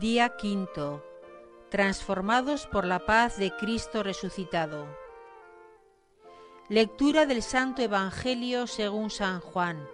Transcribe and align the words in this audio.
Día 0.00 0.30
quinto. 0.30 1.04
Transformados 1.68 2.66
por 2.66 2.86
la 2.86 3.04
paz 3.04 3.36
de 3.36 3.54
Cristo 3.54 4.02
resucitado. 4.02 4.86
Lectura 6.70 7.26
del 7.26 7.42
Santo 7.42 7.82
Evangelio 7.82 8.66
según 8.66 9.10
San 9.10 9.40
Juan. 9.40 9.86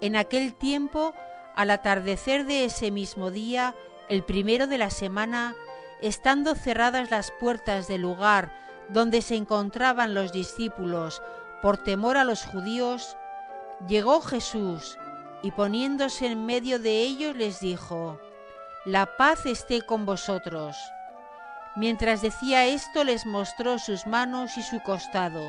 En 0.00 0.14
aquel 0.14 0.54
tiempo, 0.54 1.14
al 1.56 1.72
atardecer 1.72 2.46
de 2.46 2.64
ese 2.64 2.92
mismo 2.92 3.32
día, 3.32 3.74
el 4.08 4.22
primero 4.22 4.68
de 4.68 4.78
la 4.78 4.90
semana, 4.90 5.56
estando 6.00 6.54
cerradas 6.54 7.10
las 7.10 7.32
puertas 7.40 7.88
del 7.88 8.02
lugar 8.02 8.56
donde 8.88 9.20
se 9.20 9.34
encontraban 9.34 10.14
los 10.14 10.30
discípulos 10.30 11.20
por 11.60 11.76
temor 11.76 12.16
a 12.16 12.22
los 12.22 12.44
judíos, 12.44 13.16
llegó 13.88 14.20
Jesús 14.20 14.96
y 15.42 15.50
poniéndose 15.50 16.26
en 16.26 16.46
medio 16.46 16.78
de 16.78 17.00
ellos 17.00 17.34
les 17.34 17.58
dijo, 17.58 18.20
La 18.84 19.16
paz 19.16 19.46
esté 19.46 19.82
con 19.82 20.04
vosotros. 20.06 20.76
Mientras 21.76 22.20
decía 22.20 22.64
esto 22.64 23.04
les 23.04 23.26
mostró 23.26 23.78
sus 23.78 24.08
manos 24.08 24.58
y 24.58 24.62
su 24.64 24.80
costado. 24.80 25.40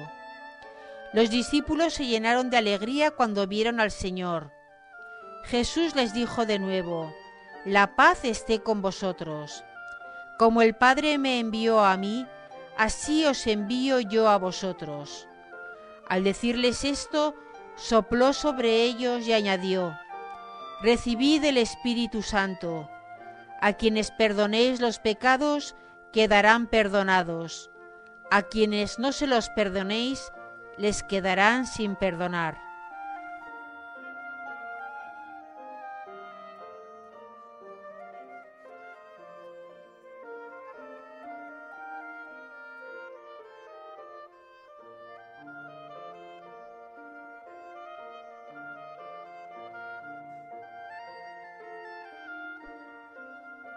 Los 1.14 1.32
discípulos 1.32 1.96
se 1.96 2.06
llenaron 2.06 2.52
de 2.52 2.58
alegría 2.58 3.10
cuando 3.10 3.48
vieron 3.48 3.80
al 3.80 3.90
Señor. 3.90 4.52
Jesús 5.46 5.96
les 5.96 6.14
dijo 6.14 6.46
de 6.46 6.60
nuevo, 6.60 7.12
La 7.66 7.96
paz 7.96 8.24
esté 8.24 8.62
con 8.62 8.84
vosotros. 8.84 9.64
Como 10.38 10.62
el 10.62 10.76
Padre 10.76 11.18
me 11.18 11.40
envió 11.40 11.84
a 11.84 11.98
mí, 11.98 12.28
así 12.78 13.26
os 13.26 13.48
envío 13.48 14.00
yo 14.00 14.30
a 14.30 14.38
vosotros. 14.38 15.28
Al 16.08 16.24
decirles 16.24 16.84
esto, 16.84 17.34
sopló 17.78 18.32
sobre 18.32 18.84
ellos 18.84 19.28
y 19.28 19.34
añadió, 19.34 19.98
Recibid 20.84 21.44
el 21.46 21.58
Espíritu 21.58 22.22
Santo. 22.22 22.93
A 23.64 23.72
quienes 23.72 24.12
perdonéis 24.12 24.82
los 24.82 25.00
pecados, 25.00 25.74
quedarán 26.12 26.68
perdonados. 26.68 27.72
A 28.30 28.42
quienes 28.42 29.00
no 29.00 29.14
se 29.14 29.26
los 29.26 29.48
perdonéis, 29.52 30.34
les 30.78 31.02
quedarán 31.02 31.66
sin 31.66 31.96
perdonar. 31.96 32.58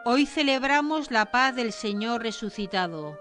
Hoy 0.09 0.25
celebramos 0.25 1.11
la 1.11 1.33
paz 1.33 1.57
del 1.57 1.73
Señor 1.73 2.23
resucitado. 2.23 3.19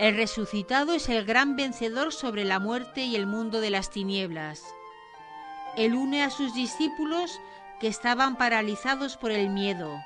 El 0.00 0.16
resucitado 0.16 0.94
es 0.94 1.08
el 1.08 1.24
gran 1.24 1.54
vencedor 1.54 2.12
sobre 2.12 2.44
la 2.44 2.58
muerte 2.58 3.04
y 3.04 3.14
el 3.14 3.28
mundo 3.28 3.60
de 3.60 3.70
las 3.70 3.90
tinieblas. 3.90 4.64
Él 5.76 5.94
une 5.94 6.24
a 6.24 6.30
sus 6.30 6.52
discípulos 6.54 7.38
que 7.78 7.86
estaban 7.86 8.36
paralizados 8.36 9.16
por 9.16 9.30
el 9.30 9.48
miedo. 9.48 9.96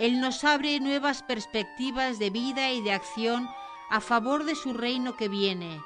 Él 0.00 0.20
nos 0.20 0.42
abre 0.42 0.80
nuevas 0.80 1.22
perspectivas 1.22 2.18
de 2.18 2.30
vida 2.30 2.72
y 2.72 2.82
de 2.82 2.90
acción 2.90 3.48
a 3.88 4.00
favor 4.00 4.42
de 4.42 4.56
su 4.56 4.72
reino 4.74 5.16
que 5.16 5.28
viene. 5.28 5.80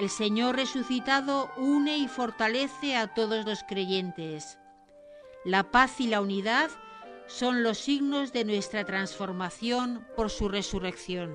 El 0.00 0.10
Señor 0.10 0.56
resucitado 0.56 1.52
une 1.56 1.98
y 1.98 2.08
fortalece 2.08 2.96
a 2.96 3.14
todos 3.14 3.44
los 3.44 3.62
creyentes. 3.62 4.58
La 5.44 5.70
paz 5.70 6.00
y 6.00 6.08
la 6.08 6.20
unidad 6.20 6.68
son 7.32 7.62
los 7.62 7.78
signos 7.78 8.32
de 8.34 8.44
nuestra 8.44 8.84
transformación 8.84 10.06
por 10.16 10.28
su 10.28 10.50
resurrección. 10.50 11.34